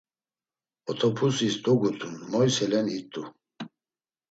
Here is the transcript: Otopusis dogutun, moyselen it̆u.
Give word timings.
Otopusis 0.91 1.53
dogutun, 1.63 2.13
moyselen 2.31 2.87
it̆u. 2.99 3.23